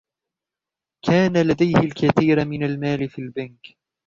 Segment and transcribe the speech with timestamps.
[1.05, 3.77] كان لديه الكثير من المال في البنك.